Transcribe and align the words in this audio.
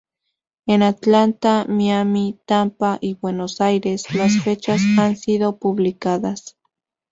En 0.65 0.81
Atlanta, 0.81 1.63
Miami, 1.69 2.39
Tampa 2.47 2.97
y 3.01 3.13
Buenos 3.13 3.61
Aires 3.61 4.11
las 4.15 4.41
fechas 4.43 4.81
han 4.97 5.15
sido 5.15 5.59
publicadas. 5.59 6.57